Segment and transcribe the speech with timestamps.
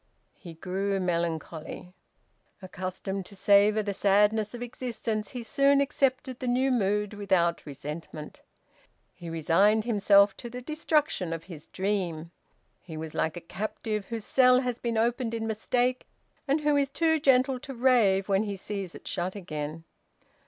[0.33, 1.93] He grew melancholy.
[2.59, 8.41] Accustomed to savour the sadness of existence, he soon accepted the new mood without resentment.
[9.13, 12.31] He resigned himself to the destruction of his dream.
[12.79, 16.07] He was like a captive whose cell has been opened in mistake,
[16.47, 19.83] and who is too gentle to rave when he sees it shut again.